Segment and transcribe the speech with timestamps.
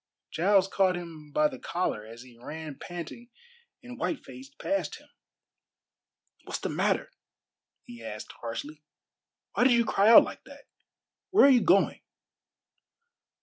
[0.31, 3.29] Giles caught him by the collar as he ran panting
[3.83, 5.07] and white faced past him.
[6.43, 7.11] "What's the matter?"
[7.83, 8.81] he asked harshly.
[9.53, 10.63] "Why did you cry out like that?
[11.29, 12.01] Where are you going?"